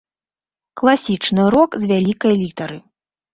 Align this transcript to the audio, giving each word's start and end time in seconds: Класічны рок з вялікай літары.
Класічны 0.81 1.45
рок 1.57 1.77
з 1.83 1.91
вялікай 1.93 2.33
літары. 2.41 2.81